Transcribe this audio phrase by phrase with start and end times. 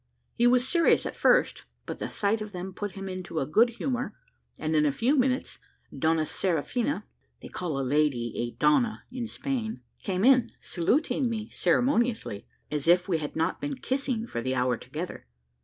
[0.33, 4.15] He was serious at first, but the sight of them put him into good humour,
[4.57, 5.59] and in a few minutes
[5.95, 7.05] Donna Seraphina
[7.39, 13.07] (they call a lady a Donna in Spain) came in, saluting me ceremoniously, as if
[13.07, 15.27] we had not been kissing for the hour together.